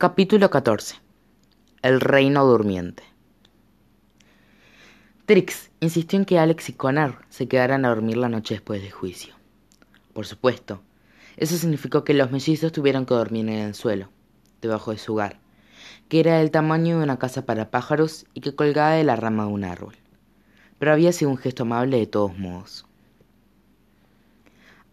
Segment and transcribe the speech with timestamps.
[0.00, 0.94] Capítulo 14
[1.82, 3.02] El reino durmiente
[5.26, 8.92] Trix insistió en que Alex y Connor se quedaran a dormir la noche después del
[8.92, 9.34] juicio.
[10.12, 10.82] Por supuesto,
[11.36, 14.08] eso significó que los mellizos tuvieron que dormir en el suelo,
[14.62, 15.40] debajo de su hogar,
[16.08, 19.46] que era del tamaño de una casa para pájaros y que colgaba de la rama
[19.46, 19.96] de un árbol.
[20.78, 22.86] Pero había sido un gesto amable de todos modos.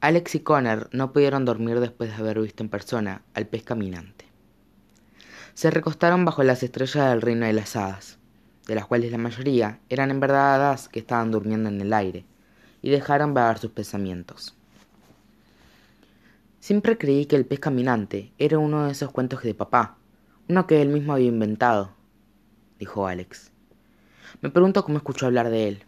[0.01, 4.24] Alex y Connor no pudieron dormir después de haber visto en persona al pez caminante
[5.55, 8.17] se recostaron bajo las estrellas del reino de las hadas,
[8.67, 12.25] de las cuales la mayoría eran en verdad hadas que estaban durmiendo en el aire,
[12.81, 14.53] y dejaron vagar sus pensamientos.
[16.59, 19.95] Siempre creí que el pez caminante era uno de esos cuentos de papá,
[20.49, 21.91] uno que él mismo había inventado,
[22.77, 23.49] dijo Alex.
[24.41, 25.83] Me pregunto cómo escuchó hablar de él.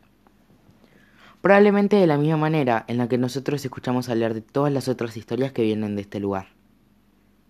[1.41, 5.17] Probablemente de la misma manera en la que nosotros escuchamos hablar de todas las otras
[5.17, 6.47] historias que vienen de este lugar,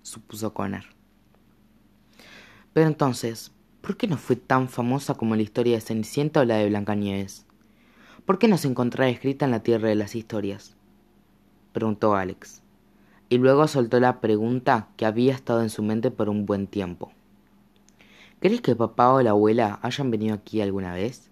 [0.01, 0.96] supuso Connor.
[2.77, 6.57] Pero entonces, ¿por qué no fue tan famosa como la historia de Cenicienta o la
[6.57, 7.47] de Blancanieves?
[8.23, 10.75] ¿Por qué no se encontraba escrita en la tierra de las historias?
[11.73, 12.61] preguntó Alex.
[13.29, 17.11] Y luego soltó la pregunta que había estado en su mente por un buen tiempo.
[18.41, 21.31] ¿Crees que papá o la abuela hayan venido aquí alguna vez?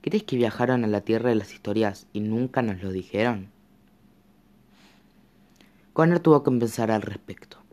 [0.00, 3.50] ¿Crees que viajaron a la tierra de las historias y nunca nos lo dijeron?
[5.92, 7.67] Connor tuvo que pensar al respecto.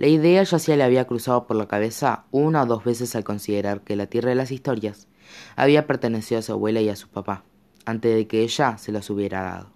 [0.00, 3.22] La idea ya se le había cruzado por la cabeza una o dos veces al
[3.22, 5.08] considerar que la tierra de las historias
[5.56, 7.44] había pertenecido a su abuela y a su papá,
[7.84, 9.72] antes de que ella se los hubiera dado.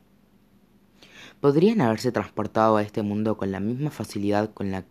[1.43, 4.87] ¿Podrían haberse transportado a este mundo con la misma facilidad con, la,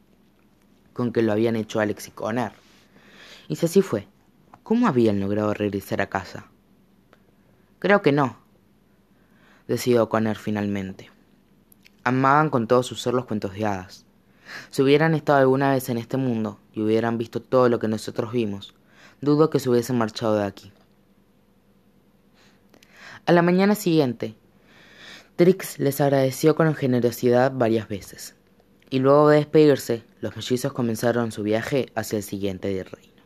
[0.93, 2.51] con que lo habían hecho Alex y Connor?
[3.47, 4.07] Y si así fue,
[4.61, 6.51] ¿cómo habían logrado regresar a casa?
[7.79, 8.37] Creo que no,
[9.67, 11.09] decidió Connor finalmente.
[12.03, 14.05] Amaban con todo su ser los cuentos de hadas
[14.69, 18.31] si hubieran estado alguna vez en este mundo y hubieran visto todo lo que nosotros
[18.31, 18.73] vimos,
[19.21, 20.71] dudo que se hubiesen marchado de aquí.
[23.25, 24.35] A la mañana siguiente,
[25.35, 28.35] Trix les agradeció con generosidad varias veces,
[28.89, 33.23] y luego de despedirse, los mellizos comenzaron su viaje hacia el siguiente reino.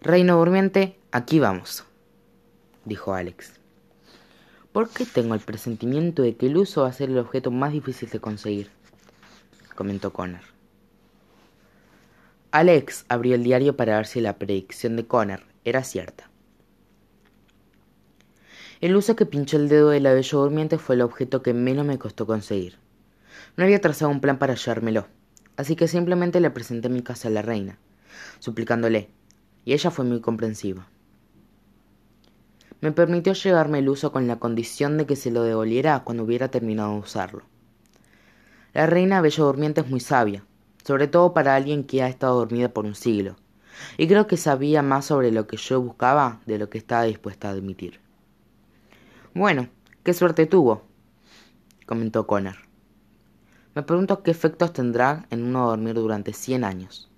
[0.00, 1.84] Reino durmiente, aquí vamos,
[2.84, 3.52] dijo Alex.
[4.72, 7.72] ¿Por qué tengo el presentimiento de que el uso va a ser el objeto más
[7.72, 8.70] difícil de conseguir?
[9.82, 10.12] Comentó.
[12.52, 16.30] Alex abrió el diario para ver si la predicción de Connor era cierta.
[18.80, 21.86] El uso que pinchó el dedo de la bella durmiente fue el objeto que menos
[21.86, 22.78] me costó conseguir.
[23.56, 25.06] No había trazado un plan para llevármelo,
[25.56, 27.78] así que simplemente le presenté mi casa a la reina,
[28.38, 29.08] suplicándole,
[29.64, 30.88] y ella fue muy comprensiva.
[32.80, 36.48] Me permitió llevarme el uso con la condición de que se lo devolviera cuando hubiera
[36.48, 37.51] terminado de usarlo.
[38.74, 40.46] La reina Bella Durmiente es muy sabia,
[40.82, 43.36] sobre todo para alguien que ha estado dormida por un siglo,
[43.98, 47.48] y creo que sabía más sobre lo que yo buscaba de lo que estaba dispuesta
[47.48, 48.00] a admitir.
[49.34, 49.68] Bueno,
[50.02, 50.84] qué suerte tuvo,
[51.84, 52.56] comentó Connor.
[53.74, 57.10] Me pregunto qué efectos tendrá en uno dormir durante cien años.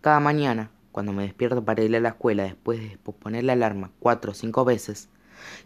[0.00, 3.90] Cada mañana, cuando me despierto para ir a la escuela después de posponer la alarma
[3.98, 5.08] cuatro o cinco veces,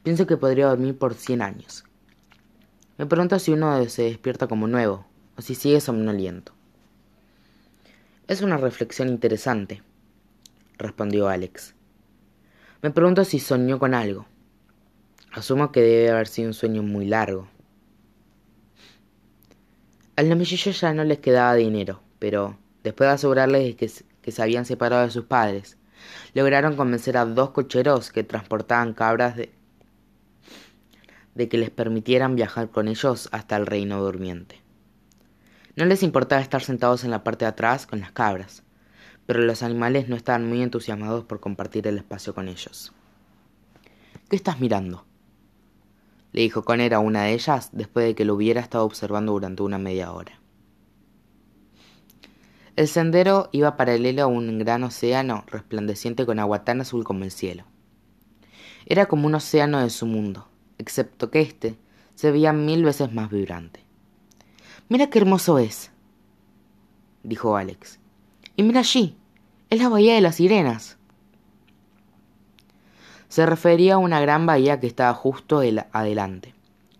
[0.02, 1.84] pienso que podría dormir por cien años.
[2.96, 5.06] Me pregunto si uno se despierta como nuevo,
[5.40, 6.52] si sigue somnoliento.
[8.28, 9.82] Es una reflexión interesante,
[10.78, 11.74] respondió Alex.
[12.82, 14.26] Me pregunto si soñó con algo.
[15.32, 17.48] Asumo que debe haber sido un sueño muy largo.
[20.16, 23.90] Al nomillillo ya no les quedaba dinero, pero después de asegurarles que,
[24.22, 25.76] que se habían separado de sus padres,
[26.34, 29.52] lograron convencer a dos cocheros que transportaban cabras de,
[31.34, 34.60] de que les permitieran viajar con ellos hasta el reino durmiente.
[35.80, 38.64] No les importaba estar sentados en la parte de atrás con las cabras,
[39.24, 42.92] pero los animales no estaban muy entusiasmados por compartir el espacio con ellos.
[44.28, 45.06] ¿Qué estás mirando?
[46.32, 49.62] le dijo Conner a una de ellas después de que lo hubiera estado observando durante
[49.62, 50.38] una media hora.
[52.76, 57.30] El sendero iba paralelo a un gran océano resplandeciente con agua tan azul como el
[57.30, 57.64] cielo.
[58.84, 60.46] Era como un océano de su mundo,
[60.76, 61.78] excepto que éste
[62.16, 63.88] se veía mil veces más vibrante.
[64.90, 65.92] Mira qué hermoso es,
[67.22, 68.00] dijo Alex.
[68.56, 69.16] Y mira allí,
[69.70, 70.98] es la bahía de las sirenas.
[73.28, 75.60] Se refería a una gran bahía que estaba justo
[75.92, 76.56] adelante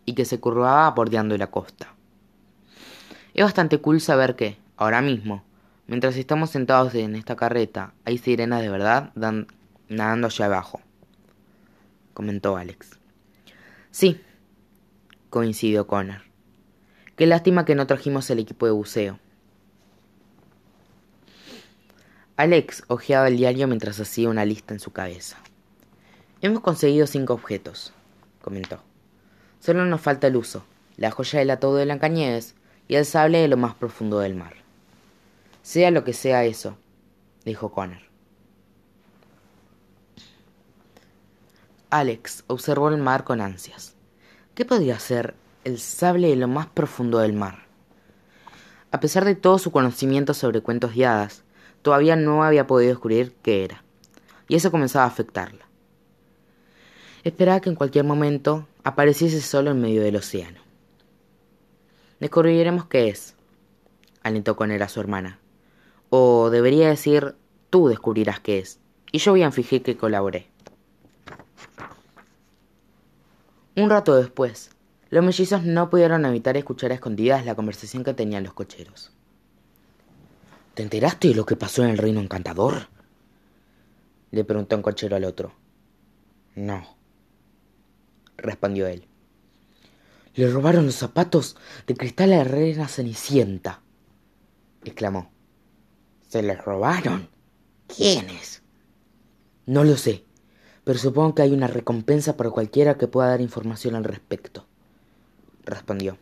[0.06, 1.92] y que se curvaba bordeando la costa.
[3.34, 5.43] Es bastante cool saber que, ahora mismo,
[5.88, 10.81] mientras estamos sentados en esta carreta, hay sirenas de verdad nadando allá abajo,
[12.14, 13.00] comentó Alex.
[13.90, 14.20] Sí,
[15.28, 16.30] coincidió Connor.
[17.20, 19.19] Qué lástima que no trajimos el equipo de buceo.
[22.38, 25.37] Alex hojeaba el diario mientras hacía una lista en su cabeza.
[26.40, 27.93] Hemos conseguido cinco objetos,
[28.40, 28.82] comentó.
[29.58, 30.64] Solo nos falta el uso,
[30.96, 32.55] la joya del ataúd de Blancanieves
[32.88, 34.55] y el sable de lo más profundo del mar.
[35.62, 36.78] Sea lo que sea eso,
[37.44, 38.00] dijo Connor.
[41.90, 43.94] Alex observó el mar con ansias.
[44.55, 45.34] ¿Qué podría ser
[45.64, 47.66] el sable de lo más profundo del mar?
[48.92, 51.44] A pesar de todo su conocimiento sobre cuentos y hadas,
[51.82, 53.84] todavía no había podido descubrir qué era,
[54.48, 55.66] y eso comenzaba a afectarla.
[57.22, 60.60] Esperaba que en cualquier momento apareciese solo en medio del océano.
[62.18, 63.34] Descubriremos qué es,
[64.22, 65.38] alentó con él a su hermana.
[66.08, 67.36] O debería decir,
[67.70, 68.80] tú descubrirás qué es,
[69.12, 70.48] y yo voy a fingir que colaboré.
[73.76, 74.70] Un rato después,
[75.10, 79.12] los mellizos no pudieron evitar escuchar a escondidas la conversación que tenían los cocheros.
[80.74, 82.88] ¿Te enteraste de lo que pasó en el reino encantador?
[84.30, 85.52] Le preguntó un cochero al otro.
[86.54, 86.96] No,
[88.36, 89.06] respondió él.
[90.34, 93.82] Le robaron los zapatos de cristal a la reina Cenicienta,
[94.84, 95.32] exclamó.
[96.28, 97.28] ¿Se les robaron?
[97.88, 98.62] ¿Quiénes?
[99.66, 100.24] No lo sé,
[100.84, 104.66] pero supongo que hay una recompensa para cualquiera que pueda dar información al respecto,
[105.64, 106.18] respondió.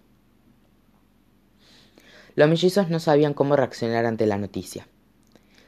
[2.34, 4.86] Los mellizos no sabían cómo reaccionar ante la noticia.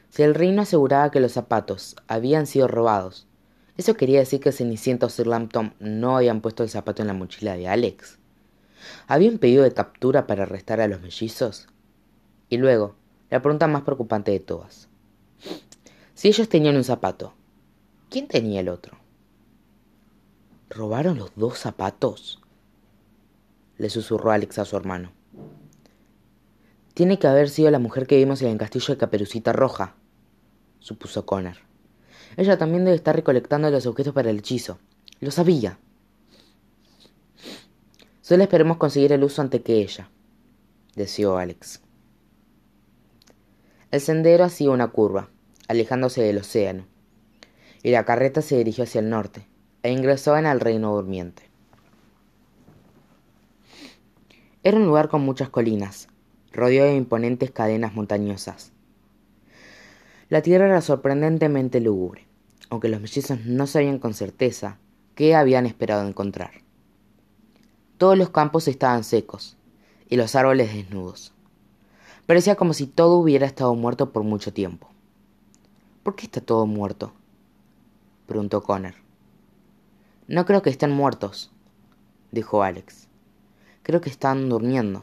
[0.08, 3.26] Si el reino aseguraba que los zapatos habían sido robados,
[3.76, 7.14] ¿eso quería decir que Cenicienta o Sir Lampton no habían puesto el zapato en la
[7.14, 8.18] mochila de Alex?
[9.06, 11.68] ¿Había un pedido de captura para arrestar a los mellizos?
[12.48, 12.94] Y luego,
[13.30, 14.88] la pregunta más preocupante de todas.
[16.14, 17.34] Si ellos tenían un zapato,
[18.10, 18.98] ¿Quién tenía el otro?
[20.68, 22.39] ¿Robaron los dos zapatos?
[23.80, 25.10] Le susurró Alex a su hermano.
[26.92, 29.94] Tiene que haber sido la mujer que vimos en el castillo de Caperucita Roja,
[30.80, 31.56] supuso Connor.
[32.36, 34.78] Ella también debe estar recolectando los objetos para el hechizo.
[35.20, 35.78] Lo sabía.
[38.20, 40.10] Solo esperemos conseguir el uso antes que ella,
[40.94, 41.80] deseó Alex.
[43.90, 45.30] El sendero hacía una curva,
[45.68, 46.86] alejándose del océano
[47.82, 49.46] y la carreta se dirigió hacia el norte
[49.82, 51.49] e ingresó en el reino durmiente.
[54.62, 56.08] Era un lugar con muchas colinas,
[56.52, 58.72] rodeado de imponentes cadenas montañosas.
[60.28, 62.26] La tierra era sorprendentemente lúgubre,
[62.68, 64.76] aunque los mellizos no sabían con certeza
[65.14, 66.50] qué habían esperado encontrar.
[67.96, 69.56] Todos los campos estaban secos
[70.10, 71.32] y los árboles desnudos.
[72.26, 74.90] Parecía como si todo hubiera estado muerto por mucho tiempo.
[76.02, 77.14] ¿Por qué está todo muerto?
[78.26, 78.94] preguntó Connor.
[80.28, 81.50] No creo que estén muertos,
[82.30, 83.09] dijo Alex.
[83.90, 85.02] Creo que están durmiendo.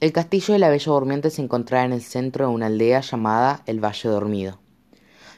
[0.00, 3.62] El castillo de la Bella Durmiente se encontraba en el centro de una aldea llamada
[3.66, 4.58] el Valle Dormido.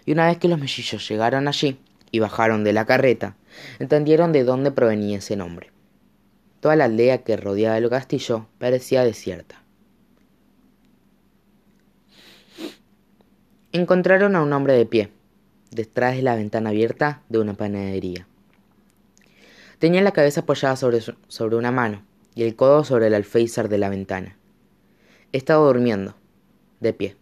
[0.05, 1.81] Y una vez que los mellizos llegaron allí
[2.13, 3.35] y bajaron de la carreta,
[3.81, 5.73] entendieron de dónde provenía ese nombre.
[6.61, 9.61] Toda la aldea que rodeaba el castillo parecía desierta.
[13.73, 15.11] Encontraron a un hombre de pie,
[15.73, 18.29] detrás de la ventana abierta de una panadería.
[19.79, 23.79] Tenía la cabeza apoyada sobre, sobre una mano y el codo sobre el alféizar de
[23.79, 24.37] la ventana.
[25.33, 26.15] Estaba durmiendo,
[26.81, 27.17] de pie.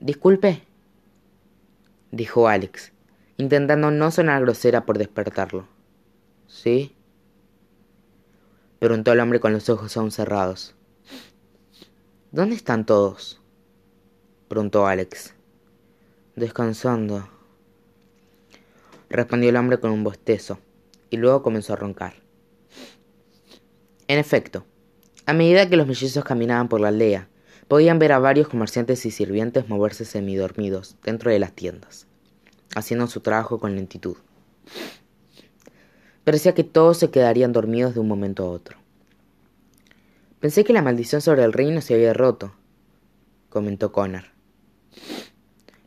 [0.00, 0.62] Disculpe,
[2.10, 2.92] dijo Alex,
[3.36, 5.66] intentando no sonar grosera por despertarlo.
[6.46, 6.94] ¿Sí?
[8.78, 10.74] preguntó el hombre con los ojos aún cerrados.
[12.32, 13.40] ¿Dónde están todos?
[14.48, 15.34] preguntó Alex
[16.36, 17.28] descansando
[19.08, 20.58] respondió el hombre con un bostezo
[21.14, 22.14] y luego comenzó a roncar.
[24.08, 24.66] En efecto
[25.26, 27.28] a medida que los mellizos caminaban por la aldea
[27.66, 32.06] podían ver a varios comerciantes y sirvientes moverse semidormidos dentro de las tiendas
[32.74, 34.16] haciendo su trabajo con lentitud.
[36.24, 38.78] Parecía que todos se quedarían dormidos de un momento a otro.
[40.40, 42.52] Pensé que la maldición sobre el reino se había roto
[43.48, 44.24] comentó connor.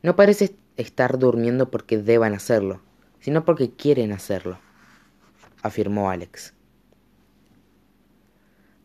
[0.01, 2.81] No parece estar durmiendo porque deban hacerlo,
[3.19, 4.59] sino porque quieren hacerlo,
[5.61, 6.53] afirmó Alex.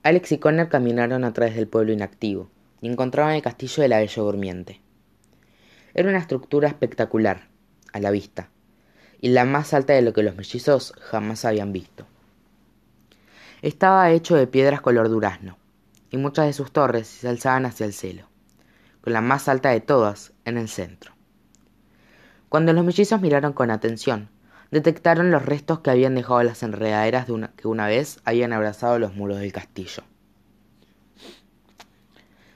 [0.03, 2.51] Alex y Connor caminaron a través del pueblo inactivo
[2.81, 4.81] y encontraban el castillo de la Bella Durmiente.
[5.95, 7.49] Era una estructura espectacular,
[7.93, 8.51] a la vista,
[9.21, 12.07] y la más alta de lo que los mellizos jamás habían visto.
[13.61, 15.59] Estaba hecho de piedras color durazno,
[16.11, 18.29] y muchas de sus torres se alzaban hacia el cielo,
[19.01, 21.13] con la más alta de todas en el centro.
[22.49, 24.29] Cuando los mellizos miraron con atención,
[24.73, 27.27] detectaron los restos que habían dejado las enredaderas
[27.57, 30.03] que una vez habían abrazado los muros del castillo.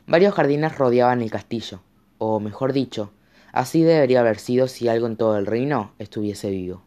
[0.07, 1.81] Varios jardines rodeaban el castillo,
[2.17, 3.13] o mejor dicho,
[3.53, 6.83] así debería haber sido si algo en todo el reino estuviese vivo.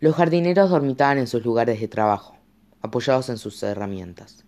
[0.00, 2.36] Los jardineros dormitaban en sus lugares de trabajo,
[2.82, 4.44] apoyados en sus herramientas.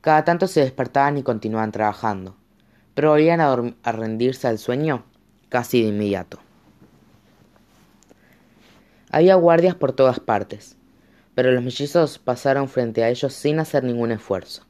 [0.00, 2.36] Cada tanto se despertaban y continuaban trabajando,
[2.94, 5.04] pero volvían a rendirse al sueño
[5.48, 6.40] casi de inmediato.
[9.10, 10.76] Había guardias por todas partes,
[11.34, 14.64] pero los mellizos pasaron frente a ellos sin hacer ningún esfuerzo.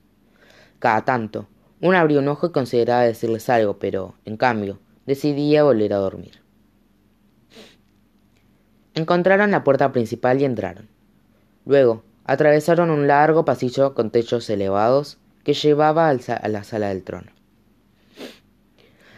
[0.79, 1.49] Cada tanto,
[1.81, 6.41] uno abrió un ojo y consideraba decirles algo, pero, en cambio, decidía volver a dormir.
[8.95, 10.89] Encontraron la puerta principal y entraron.
[11.65, 17.33] Luego, atravesaron un largo pasillo con techos elevados que llevaba a la sala del trono.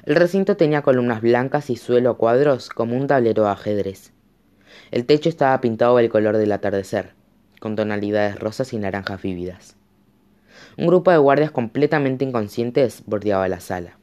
[0.04, 4.12] El recinto tenía columnas blancas y suelo a cuadros como un tablero de ajedrez.
[4.90, 7.12] El techo estaba pintado del color del atardecer,
[7.60, 9.76] con tonalidades rosas y naranjas vívidas.
[10.76, 13.98] Un grupo de guardias completamente inconscientes bordeaba la sala.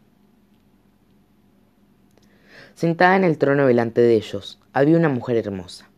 [2.74, 5.89] Sentada en el trono delante de ellos, había una mujer hermosa.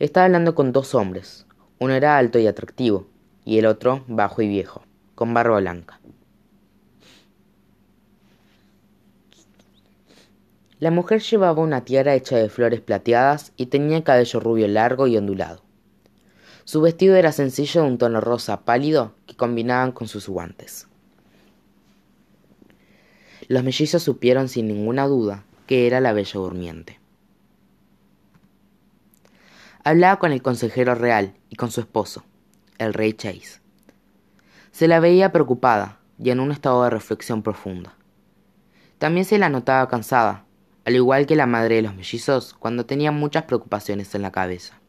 [0.00, 1.46] Estaba hablando con dos hombres.
[1.78, 3.06] Uno era alto y atractivo,
[3.44, 4.82] y el otro bajo y viejo,
[5.14, 6.00] con barba blanca.
[10.80, 15.06] La mujer llevaba una tiara hecha de flores plateadas y tenía el cabello rubio largo
[15.06, 15.62] y ondulado.
[16.64, 20.88] Su vestido era sencillo de un tono rosa pálido que combinaban con sus guantes.
[23.48, 26.98] Los mellizos supieron sin ninguna duda que era la bella durmiente.
[29.84, 32.24] Hablaba con el consejero real y con su esposo,
[32.78, 33.60] el rey Chase.
[34.72, 37.94] Se la veía preocupada y en un estado de reflexión profunda.
[38.98, 40.43] También se la notaba cansada,
[40.84, 44.80] al igual que la madre de los mellizos cuando tenía muchas preocupaciones en la cabeza.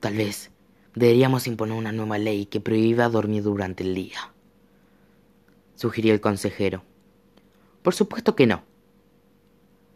[0.00, 0.50] Tal vez
[0.94, 4.32] deberíamos imponer una nueva ley que prohíba dormir durante el día,
[5.74, 6.82] sugirió el consejero.
[7.82, 8.62] Por supuesto que no,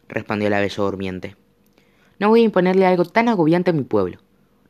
[0.07, 1.37] respondió la bella durmiente.
[2.19, 4.19] No voy a imponerle algo tan agobiante a mi pueblo.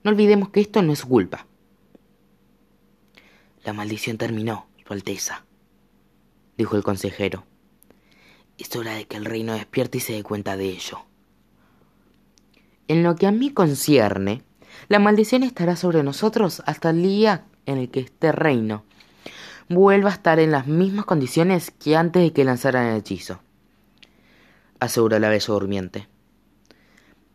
[0.04, 1.48] No olvidemos que esto no es culpa.
[3.64, 5.46] La maldición terminó, Su Alteza,
[6.58, 7.46] dijo el consejero.
[8.58, 11.00] Es hora de que el reino despierte y se dé cuenta de ello.
[12.88, 14.44] En lo que a mí concierne,
[14.88, 18.84] la maldición estará sobre nosotros hasta el día en el que este reino
[19.70, 23.40] vuelva a estar en las mismas condiciones que antes de que lanzaran el hechizo,
[24.80, 26.08] aseguró la bella durmiente.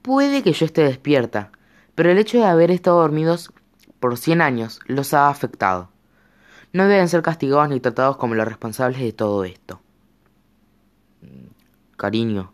[0.03, 1.51] Puede que yo esté despierta,
[1.95, 3.51] pero el hecho de haber estado dormidos
[3.99, 5.91] por cien años los ha afectado.
[6.73, 9.81] No deben ser castigados ni tratados como los responsables de todo esto.
[11.99, 12.53] Cariño,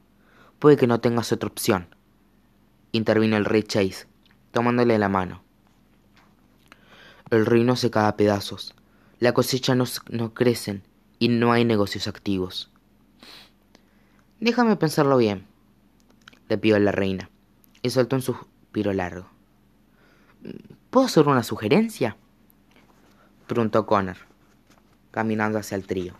[0.59, 1.95] puede que no tengas otra opción,
[2.93, 4.07] intervino el rey Chase,
[4.53, 5.43] tomándole la mano.
[7.29, 8.75] El reino se cae a pedazos,
[9.19, 10.83] la cosecha no, no crecen
[11.19, 12.73] y no hay negocios activos.
[14.41, 15.47] Déjame pensarlo bien,
[16.49, 17.29] le pidió la reina,
[17.83, 19.27] y soltó un suspiro largo.
[20.89, 22.17] ¿Puedo hacer una sugerencia?
[23.47, 24.17] preguntó Connor,
[25.11, 26.15] caminando hacia el trío.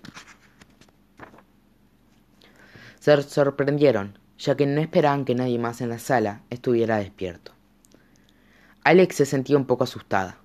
[3.05, 7.53] Se sorprendieron, ya que no esperaban que nadie más en la sala estuviera despierto.
[8.83, 10.39] Alex se sentía un poco asustada.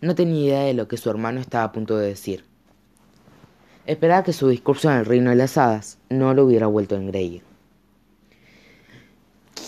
[0.00, 2.46] No tenía idea de lo que su hermano estaba a punto de decir.
[3.84, 6.98] Esperaba que su discurso en el reino de las hadas no lo hubiera vuelto a
[6.98, 7.42] engreír.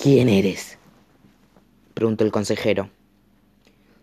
[0.02, 0.78] ¿Quién eres?
[1.92, 2.88] preguntó el consejero.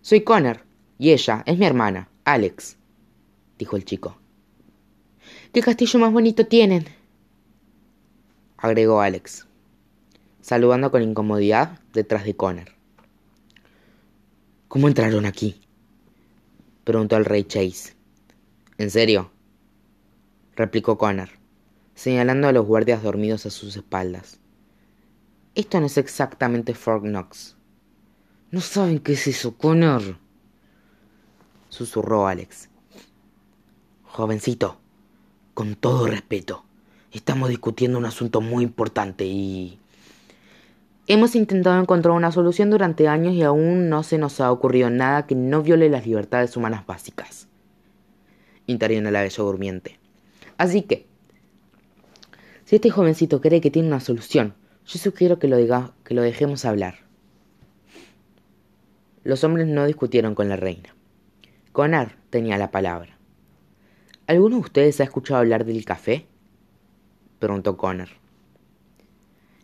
[0.02, 0.62] Soy Connor,
[1.00, 2.78] y ella es mi hermana, Alex,
[3.58, 4.20] dijo el chico.
[5.52, 6.99] ¿Qué castillo más bonito tienen?
[8.62, 9.48] Agregó Alex,
[10.42, 12.70] saludando con incomodidad detrás de Connor.
[14.68, 15.62] ¿Cómo entraron aquí?
[16.84, 17.96] preguntó el rey Chase.
[18.78, 19.32] ¿En serio?
[20.56, 21.30] replicó Connor,
[21.96, 24.40] señalando a los guardias dormidos a sus espaldas.
[25.56, 27.56] Esto no es exactamente Fort Knox.
[28.52, 30.18] ¿No saben qué es eso, Connor?
[31.70, 32.70] susurró Alex.
[34.04, 34.80] Jovencito,
[35.54, 36.66] con todo respeto,
[37.12, 39.80] estamos discutiendo un asunto muy importante y...
[41.08, 45.26] Hemos intentado encontrar una solución durante años y aún no se nos ha ocurrido nada
[45.26, 47.48] que no viole las libertades humanas básicas.
[48.68, 49.98] Intervino la bella durmiente.
[50.60, 51.08] Así que,
[52.66, 54.54] si este jovencito cree que tiene una solución,
[54.86, 57.00] yo sugiero que lo, diga, que lo dejemos hablar.
[59.24, 60.96] Los hombres no discutieron con la reina.
[61.72, 63.18] Conar tenía la palabra.
[64.28, 66.28] ¿Alguno de ustedes ha escuchado hablar del café?
[67.40, 68.10] Preguntó Connor.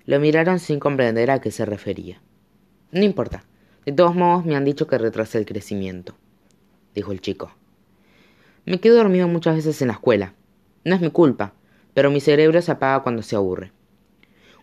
[0.05, 2.22] Lo miraron sin comprender a qué se refería.
[2.91, 3.44] No importa.
[3.86, 6.15] De todos modos me han dicho que retrasa el crecimiento,
[6.96, 7.51] dijo el chico.
[8.65, 10.34] Me quedo dormido muchas veces en la escuela.
[10.84, 11.53] No es mi culpa,
[11.94, 13.72] pero mi cerebro se apaga cuando se aburre.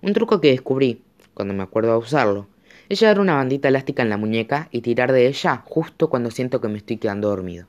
[0.00, 1.02] Un truco que descubrí,
[1.34, 2.48] cuando me acuerdo de usarlo,
[2.88, 6.60] es llevar una bandita elástica en la muñeca y tirar de ella justo cuando siento
[6.60, 7.68] que me estoy quedando dormido.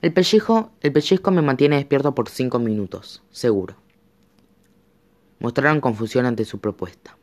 [0.00, 3.81] El pellizco, el pellizco me mantiene despierto por cinco minutos, seguro.
[5.42, 7.18] Mostraron confusión ante su propuesta.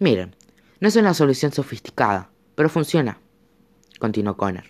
[0.00, 0.34] Miren,
[0.80, 3.20] no es una solución sofisticada, pero funciona,
[4.00, 4.64] continuó Connor.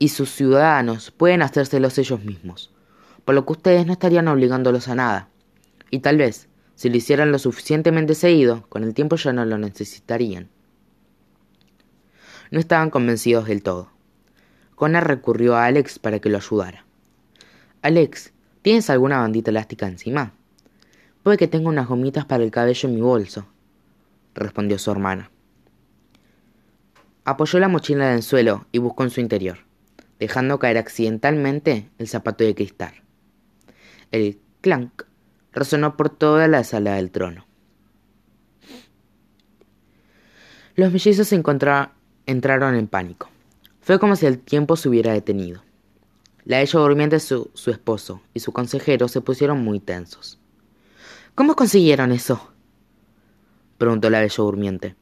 [0.00, 2.74] Y sus ciudadanos pueden hacérselos ellos mismos,
[3.24, 5.28] por lo que ustedes no estarían obligándolos a nada.
[5.92, 9.58] Y tal vez, si lo hicieran lo suficientemente seguido, con el tiempo ya no lo
[9.58, 10.48] necesitarían.
[12.50, 13.92] No estaban convencidos del todo.
[14.74, 16.84] Connor recurrió a Alex para que lo ayudara.
[17.82, 20.34] Alex, ¿tienes alguna bandita elástica encima?
[21.36, 23.46] Que tenga unas gomitas para el cabello en mi bolso,
[24.34, 25.30] respondió su hermana.
[27.24, 29.58] Apoyó la mochila en el suelo y buscó en su interior,
[30.18, 32.94] dejando caer accidentalmente el zapato de cristal.
[34.10, 35.02] El clank
[35.52, 37.46] resonó por toda la sala del trono.
[40.74, 43.28] Los mellizos entraron en pánico.
[43.82, 45.62] Fue como si el tiempo se hubiera detenido.
[46.44, 50.37] La ella durmiente, su, su esposo y su consejero se pusieron muy tensos.
[51.38, 52.50] ¿Cómo consiguieron eso?
[53.78, 54.96] preguntó la bella durmiente.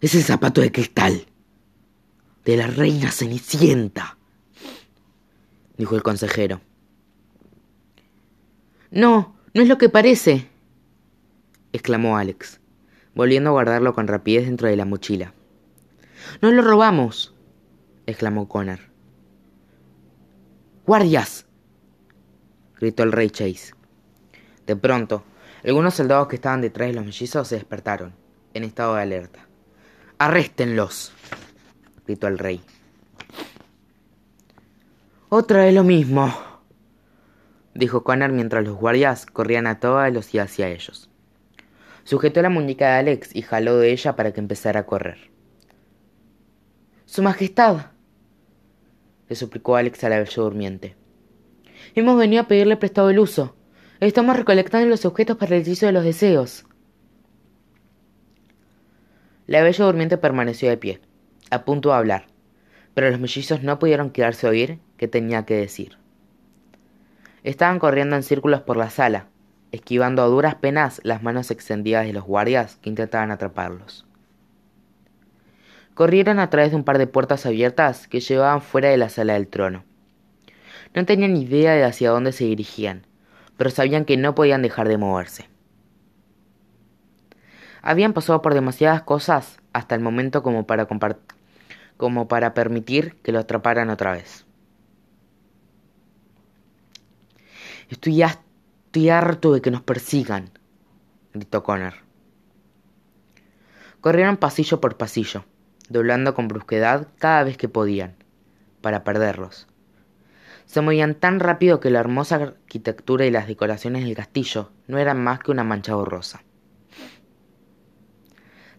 [0.00, 1.26] Es el zapato de cristal
[2.42, 4.16] de la reina Cenicienta,
[5.76, 6.62] dijo el consejero.
[8.90, 10.48] No, no es lo que parece,
[11.74, 12.58] exclamó Alex,
[13.14, 15.34] volviendo a guardarlo con rapidez dentro de la mochila.
[16.40, 17.34] No lo robamos,
[18.06, 18.80] exclamó Connor.
[20.86, 21.44] ¡Guardias!
[22.80, 23.76] gritó el rey Chase.
[24.66, 25.24] De pronto,
[25.64, 28.14] algunos soldados que estaban detrás de los mellizos se despertaron,
[28.54, 29.46] en estado de alerta.
[30.18, 31.12] ¡Arréstenlos!
[32.06, 32.60] gritó el rey.
[35.28, 36.32] Otra vez lo mismo,
[37.74, 41.10] dijo Connor mientras los guardias corrían a toda velocidad hacia ellos.
[42.04, 45.18] Sujetó la muñeca de Alex y jaló de ella para que empezara a correr.
[47.04, 47.86] Su Majestad,
[49.28, 50.96] le suplicó Alex a la bella durmiente.
[51.96, 53.55] Hemos venido a pedirle prestado el uso.
[53.98, 56.66] Estamos recolectando los objetos para el hechizo de los deseos.
[59.46, 61.00] La bella durmiente permaneció de pie,
[61.50, 62.26] a punto de hablar,
[62.92, 65.96] pero los mellizos no pudieron quedarse a oír qué tenía que decir.
[67.42, 69.28] Estaban corriendo en círculos por la sala,
[69.72, 74.04] esquivando a duras penas las manos extendidas de los guardias que intentaban atraparlos.
[75.94, 79.32] Corrieron a través de un par de puertas abiertas que llevaban fuera de la sala
[79.34, 79.84] del trono.
[80.94, 83.05] No tenían idea de hacia dónde se dirigían,
[83.56, 85.48] pero sabían que no podían dejar de moverse.
[87.82, 90.88] Habían pasado por demasiadas cosas hasta el momento como para,
[91.96, 94.44] como para permitir que lo atraparan otra vez.
[97.88, 100.50] Estoy, estoy harto de que nos persigan,
[101.32, 101.94] gritó Connor.
[104.00, 105.44] Corrieron pasillo por pasillo
[105.88, 108.16] doblando con brusquedad cada vez que podían,
[108.80, 109.66] para perderlos.
[110.66, 115.22] Se movían tan rápido que la hermosa arquitectura y las decoraciones del castillo no eran
[115.22, 116.42] más que una mancha borrosa.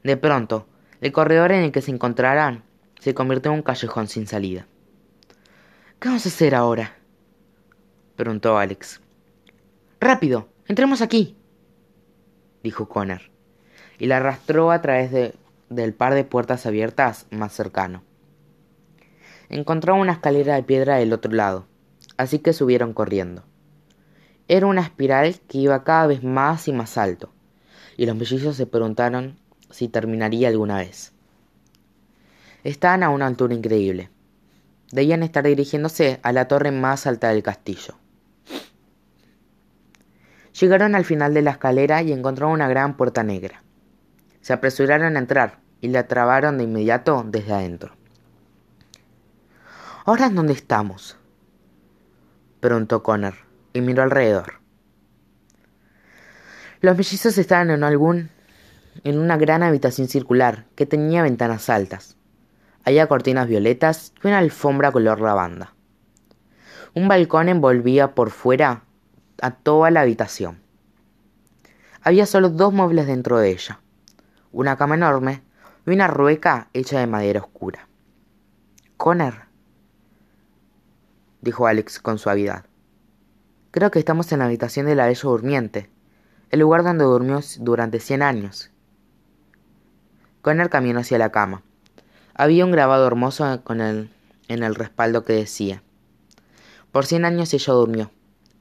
[0.03, 0.67] De pronto,
[1.01, 2.63] el corredor en el que se encontraran
[2.99, 4.67] se convirtió en un callejón sin salida.
[5.99, 6.95] ¿Qué vamos a hacer ahora?
[8.15, 9.01] preguntó Alex.
[9.99, 11.35] Rápido, entremos aquí,
[12.63, 13.21] dijo Connor,
[13.97, 15.33] y la arrastró a través de
[15.69, 18.03] del par de puertas abiertas más cercano.
[19.49, 21.67] Encontró una escalera de piedra del otro lado,
[22.17, 23.43] así que subieron corriendo.
[24.47, 27.31] Era una espiral que iba cada vez más y más alto,
[27.95, 31.13] y los mellizos se preguntaron si terminaría alguna vez.
[32.63, 34.09] Estaban a una altura increíble.
[34.91, 37.95] Debían estar dirigiéndose a la torre más alta del castillo.
[40.59, 43.63] Llegaron al final de la escalera y encontraron una gran puerta negra.
[44.41, 47.93] Se apresuraron a entrar y la trabaron de inmediato desde adentro.
[50.05, 51.17] ¿Ahora en dónde estamos?
[52.59, 53.35] Preguntó Connor
[53.73, 54.59] y miró alrededor.
[56.81, 58.29] Los mellizos estaban en algún
[59.03, 62.17] en una gran habitación circular que tenía ventanas altas.
[62.83, 65.73] Había cortinas violetas y una alfombra color lavanda.
[66.93, 68.83] Un balcón envolvía por fuera
[69.41, 70.59] a toda la habitación.
[72.01, 73.79] Había solo dos muebles dentro de ella
[74.51, 75.43] una cama enorme
[75.85, 77.87] y una rueca hecha de madera oscura.
[78.97, 79.46] Connor,
[81.41, 82.65] dijo Alex con suavidad.
[83.71, 85.89] Creo que estamos en la habitación de la durmiente,
[86.49, 88.71] el lugar donde durmió durante cien años.
[90.41, 91.63] Connor caminó hacia la cama,
[92.33, 94.09] Había un grabado hermoso con el,
[94.47, 95.81] en el respaldo que decía,
[96.91, 98.11] por cien años ella durmió,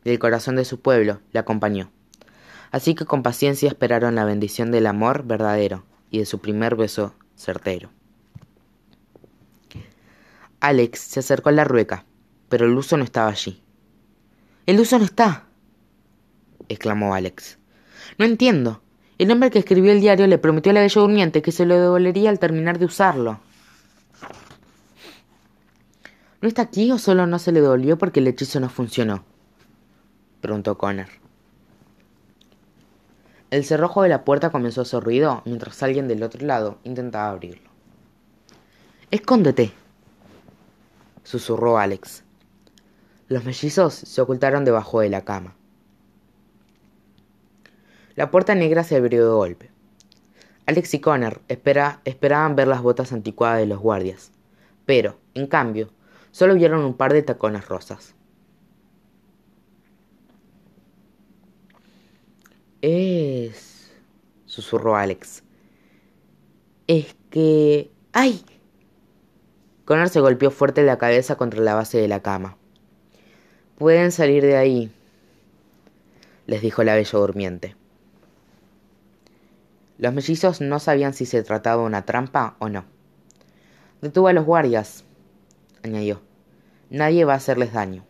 [0.05, 1.91] y el corazón de su pueblo le acompañó.
[2.71, 7.15] Así que con paciencia esperaron la bendición del amor verdadero y de su primer beso
[7.37, 7.91] certero.
[10.61, 12.05] Alex se acercó a la rueca,
[12.49, 13.63] pero el uso no estaba allí.
[14.67, 15.47] El uso no está,
[16.69, 17.59] exclamó Alex.
[18.19, 18.83] No entiendo.
[19.19, 21.79] El hombre que escribió el diario le prometió a la bella durmiente que se lo
[21.79, 23.41] devolvería al terminar de usarlo.
[26.43, 29.25] ¿No está aquí o solo no se le devolvió porque el hechizo no funcionó?
[30.41, 31.09] preguntó Connor.
[33.51, 37.31] El cerrojo de la puerta comenzó a hacer ruido mientras alguien del otro lado intentaba
[37.31, 37.71] abrirlo.
[39.11, 39.73] Escóndete,
[41.23, 42.26] susurró Alex.
[43.29, 45.57] Los mellizos se ocultaron debajo de la cama.
[48.15, 49.71] La puerta negra se abrió de golpe.
[50.67, 54.33] Alex y Connor esperaban ver las botas anticuadas de los guardias,
[54.85, 55.91] pero, en cambio,
[56.31, 58.15] solo vieron un par de tacones rosas.
[62.81, 63.93] Es...
[64.45, 65.43] susurró Alex.
[66.87, 67.91] Es que...
[68.13, 68.45] ¡Ay!
[69.85, 72.57] Connor se golpeó fuerte la cabeza contra la base de la cama.
[73.79, 74.91] Pueden salir de ahí,
[76.47, 77.77] les dijo la bella durmiente.
[79.99, 82.87] Los mellizos no sabían si se trataba de una trampa o no.
[84.01, 85.05] Detuvo a los guardias,
[85.83, 86.23] añadió.
[86.89, 88.07] Nadie va a hacerles daño.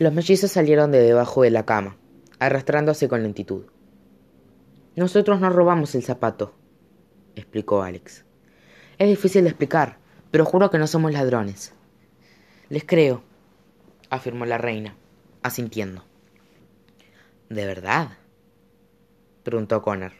[0.00, 1.96] Los mellizos salieron de debajo de la cama,
[2.40, 3.66] arrastrándose con lentitud.
[4.96, 6.52] Nosotros no robamos el zapato,
[7.36, 8.24] explicó Alex.
[8.98, 9.98] Es difícil de explicar,
[10.32, 11.75] pero juro que no somos ladrones.
[12.68, 13.22] Les creo,
[14.10, 14.96] afirmó la reina,
[15.42, 16.02] asintiendo.
[17.48, 18.18] ¿De verdad?
[19.44, 20.12] preguntó Connor.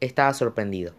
[0.00, 0.94] Estaba sorprendido.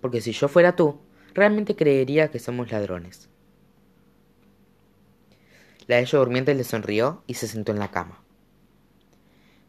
[0.00, 1.00] Porque si yo fuera tú,
[1.34, 3.28] realmente creería que somos ladrones.
[5.86, 8.22] La ella durmiente le sonrió y se sentó en la cama.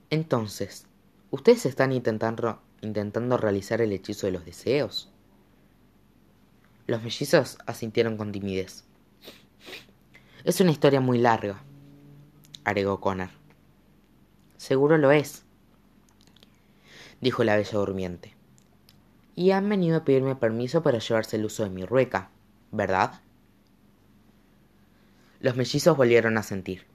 [0.09, 0.87] Entonces,
[1.29, 5.11] ¿ustedes están intentando, intentando realizar el hechizo de los deseos?
[6.87, 8.83] Los mellizos asintieron con timidez.
[10.43, 11.63] Es una historia muy larga,
[12.63, 13.29] agregó Connor.
[14.57, 15.43] Seguro lo es,
[17.21, 18.35] dijo la bella durmiente.
[19.35, 22.29] Y han venido a pedirme permiso para llevarse el uso de mi rueca,
[22.71, 23.19] ¿verdad?
[25.39, 26.85] Los mellizos volvieron a sentir,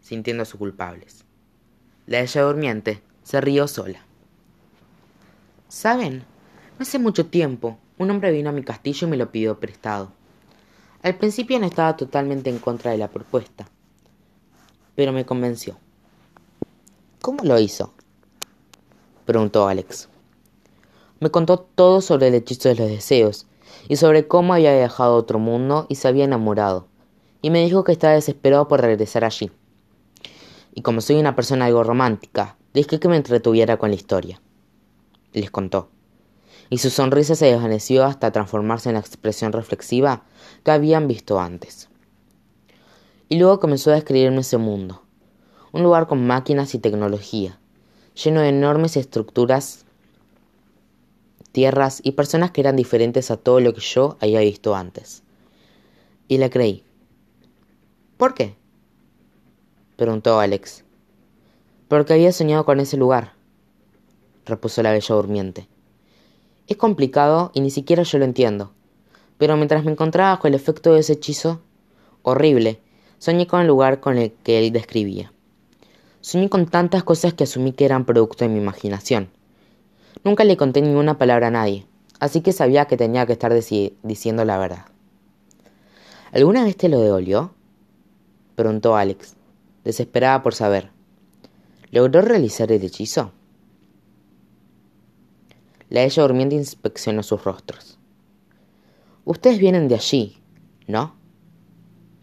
[0.00, 1.24] sintiéndose culpables.
[2.06, 4.04] La bella durmiente se rió sola.
[5.68, 6.24] ¿Saben?
[6.78, 10.12] No hace mucho tiempo, un hombre vino a mi castillo y me lo pidió prestado.
[11.02, 13.68] Al principio no estaba totalmente en contra de la propuesta,
[14.94, 15.76] pero me convenció.
[17.20, 17.92] ¿Cómo lo hizo?
[19.26, 20.08] preguntó Alex.
[21.20, 23.46] Me contó todo sobre el hechizo de los deseos
[23.88, 26.86] y sobre cómo había viajado a otro mundo y se había enamorado,
[27.42, 29.50] y me dijo que estaba desesperado por regresar allí.
[30.74, 34.40] Y como soy una persona algo romántica, dije que me entretuviera con la historia.
[35.32, 35.90] Les contó.
[36.70, 40.24] Y su sonrisa se desvaneció hasta transformarse en la expresión reflexiva
[40.64, 41.88] que habían visto antes.
[43.28, 45.02] Y luego comenzó a describirme ese mundo,
[45.72, 47.58] un lugar con máquinas y tecnología,
[48.22, 49.84] lleno de enormes estructuras,
[51.52, 55.22] tierras y personas que eran diferentes a todo lo que yo había visto antes.
[56.26, 56.84] Y la creí.
[58.16, 58.54] ¿Por qué?
[59.96, 60.84] preguntó Alex.
[61.88, 63.32] Porque había soñado con ese lugar,
[64.44, 65.68] repuso la bella durmiente.
[66.68, 68.72] Es complicado y ni siquiera yo lo entiendo.
[69.38, 71.62] Pero mientras me encontraba con el efecto de ese hechizo
[72.22, 72.78] horrible,
[73.18, 75.32] soñé con el lugar con el que él describía.
[76.20, 79.30] Soñé con tantas cosas que asumí que eran producto de mi imaginación.
[80.24, 81.86] Nunca le conté ninguna palabra a nadie,
[82.20, 83.54] así que sabía que tenía que estar
[84.02, 84.84] diciendo la verdad.
[86.32, 87.54] ¿Alguna vez te lo devolvió?
[88.56, 89.36] preguntó Alex,
[89.84, 90.90] desesperada por saber.
[91.92, 93.32] ¿Logró realizar el hechizo?
[95.88, 97.98] La ella durmiente inspeccionó sus rostros.
[99.24, 100.42] Ustedes vienen de allí,
[100.86, 101.14] ¿no?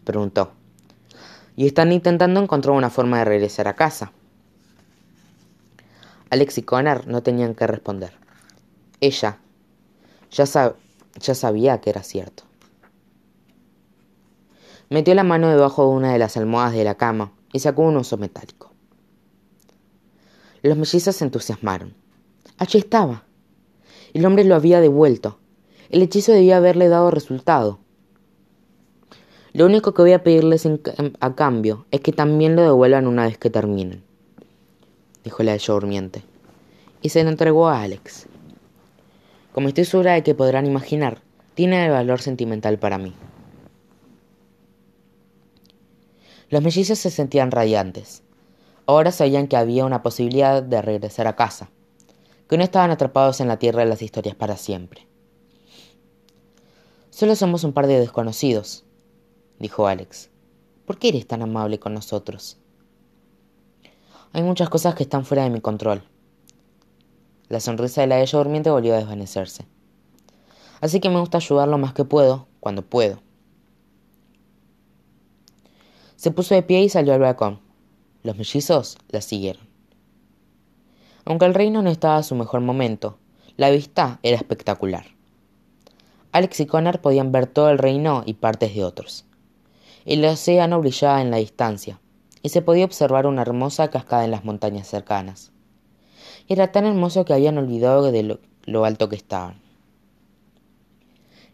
[0.04, 0.52] preguntó
[1.56, 4.12] y están intentando encontrar una forma de regresar a casa.
[6.30, 8.12] Alex y Connor no tenían que responder.
[9.00, 9.38] Ella
[10.30, 10.44] ya,
[11.18, 12.44] ya sabía que era cierto.
[14.90, 17.96] Metió la mano debajo de una de las almohadas de la cama y sacó un
[17.96, 18.70] oso metálico.
[20.62, 21.94] Los mellizos se entusiasmaron.
[22.58, 23.24] Allí estaba.
[24.16, 25.36] El hombre lo había devuelto.
[25.90, 27.80] El hechizo debía haberle dado resultado.
[29.52, 30.66] Lo único que voy a pedirles
[31.20, 34.02] a cambio es que también lo devuelvan una vez que terminen,
[35.22, 36.22] dijo la ella durmiente,
[37.02, 38.26] y se lo entregó a Alex.
[39.52, 41.20] Como estoy segura de que podrán imaginar,
[41.52, 43.12] tiene valor sentimental para mí.
[46.48, 48.22] Los mellizos se sentían radiantes.
[48.86, 51.68] Ahora sabían que había una posibilidad de regresar a casa,
[52.48, 55.06] que no estaban atrapados en la tierra de las historias para siempre.
[57.10, 58.84] Solo somos un par de desconocidos,
[59.58, 60.30] dijo Alex.
[60.84, 62.58] ¿Por qué eres tan amable con nosotros?
[64.32, 66.04] Hay muchas cosas que están fuera de mi control.
[67.48, 69.66] La sonrisa de la ella durmiente volvió a desvanecerse.
[70.80, 73.22] Así que me gusta ayudar lo más que puedo, cuando puedo.
[76.16, 77.60] Se puso de pie y salió al balcón.
[78.22, 79.65] Los mellizos la siguieron.
[81.26, 83.18] Aunque el reino no estaba a su mejor momento,
[83.56, 85.06] la vista era espectacular.
[86.30, 89.24] Alex y Connor podían ver todo el reino y partes de otros.
[90.04, 91.98] El océano brillaba en la distancia,
[92.42, 95.50] y se podía observar una hermosa cascada en las montañas cercanas.
[96.46, 99.60] Era tan hermoso que habían olvidado de lo, alto que estaban.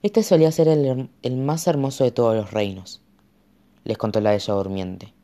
[0.02, 3.00] Este solía ser el, el más hermoso de todos los reinos,
[3.84, 5.14] les contó la bella durmiente.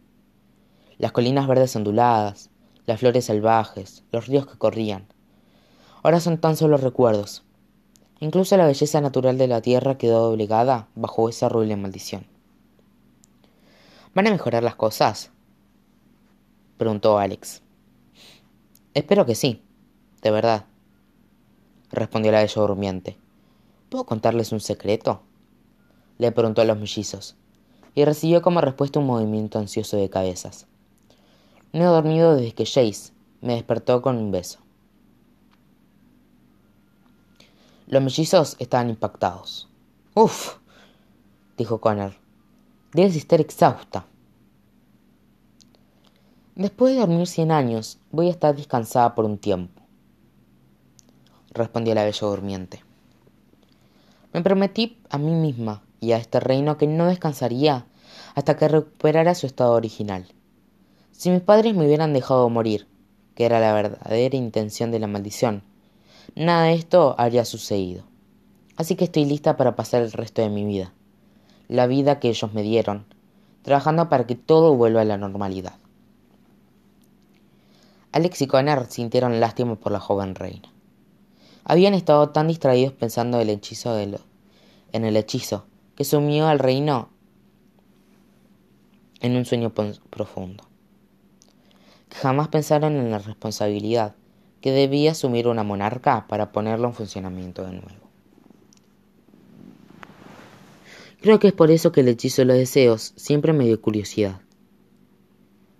[0.97, 2.48] Las colinas verdes onduladas,
[2.89, 5.07] las flores salvajes, los ríos que corrían.
[6.03, 7.45] Ahora son tan solo recuerdos.
[8.19, 12.27] Incluso la belleza natural de la tierra quedó doblegada bajo esa horrible maldición.
[14.15, 15.31] ¿Van a mejorar las cosas?
[16.79, 17.61] preguntó Alex.
[18.95, 19.63] Espero que sí,
[20.23, 20.65] de verdad,
[21.91, 23.19] respondió la bella durmiente.
[23.91, 25.21] ¿Puedo contarles un secreto?
[26.17, 27.37] le preguntó a los mellizos
[27.95, 30.67] y recibió como respuesta un movimiento ansioso de cabezas.
[31.73, 34.61] No he dormido desde que Jace me despertó con un beso.
[37.87, 39.69] Los mellizos estaban impactados.
[40.15, 40.57] Uf,
[41.57, 42.15] dijo Connor.
[42.93, 44.07] Debes estar exhausta.
[46.55, 49.81] Después de dormir cien años, voy a estar descansada por un tiempo,
[51.53, 52.83] respondió la bella durmiente.
[54.33, 57.87] Me prometí a mí misma y a este reino que no descansaría
[58.35, 60.27] hasta que recuperara su estado original.
[61.19, 62.87] Si mis padres me hubieran dejado morir,
[63.35, 65.65] que era la verdadera intención de la maldición,
[66.37, 68.05] nada de esto habría sucedido.
[68.77, 70.93] Así que estoy lista para pasar el resto de mi vida,
[71.67, 73.05] la vida que ellos me dieron,
[73.63, 75.75] trabajando para que todo vuelva a la normalidad.
[78.13, 80.73] Alex y Connor sintieron lástima por la joven reina.
[81.65, 84.21] Habían estado tan distraídos pensando el hechizo de
[84.93, 87.09] en el hechizo que sumió al reino
[89.21, 90.68] en un sueño profundo.
[92.11, 94.15] Jamás pensaron en la responsabilidad
[94.61, 98.09] que debía asumir una monarca para ponerlo en funcionamiento de nuevo.
[101.21, 104.41] Creo que es por eso que el hechizo de los deseos siempre me dio curiosidad,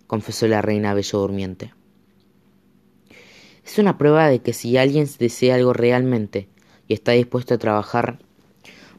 [0.07, 1.73] confesó la reina bello durmiente.
[3.65, 6.49] Es una prueba de que si alguien desea algo realmente
[6.89, 8.19] y está dispuesto a trabajar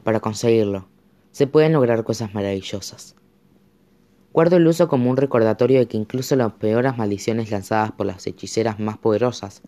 [0.04, 0.88] para conseguirlo,
[1.32, 3.16] se pueden lograr cosas maravillosas.
[4.32, 8.26] Guardo el uso como un recordatorio de que incluso las peores maldiciones lanzadas por las
[8.26, 9.62] hechiceras más poderosas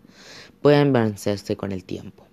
[0.61, 2.25] pueden vencerse con el tiempo.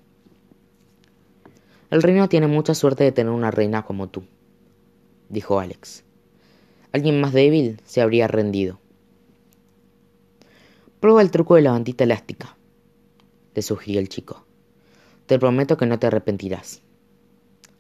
[1.90, 4.22] El reino tiene mucha suerte de tener una reina como tú,
[5.28, 6.04] dijo Alex.
[6.92, 8.78] Alguien más débil se habría rendido.
[11.00, 12.56] Prueba el truco de la bandita elástica,
[13.54, 14.44] le sugirió el chico.
[15.26, 16.80] Te prometo que no te arrepentirás.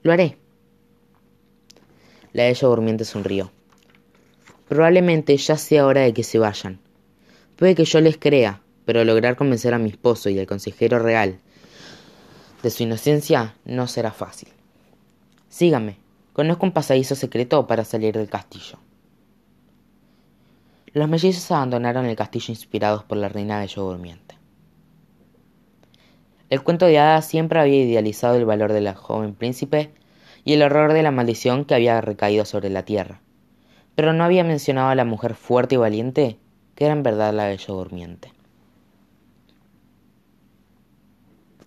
[0.02, 0.38] Lo haré.
[2.32, 3.52] La ella durmiente sonrió.
[4.70, 6.78] Probablemente ya sea hora de que se vayan.
[7.56, 11.40] Puede que yo les crea, pero lograr convencer a mi esposo y al consejero real
[12.62, 14.48] de su inocencia no será fácil.
[15.48, 15.96] Sígame,
[16.32, 18.78] conozco un pasadizo secreto para salir del castillo.
[20.92, 24.36] Los mellizos abandonaron el castillo inspirados por la reina de yo durmiente.
[26.48, 29.90] El cuento de hadas siempre había idealizado el valor del joven príncipe
[30.44, 33.20] y el horror de la maldición que había recaído sobre la tierra
[34.00, 36.38] pero no había mencionado a la mujer fuerte y valiente,
[36.74, 38.32] que era en verdad la bella durmiente.